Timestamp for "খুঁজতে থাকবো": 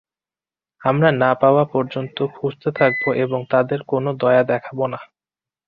2.35-3.09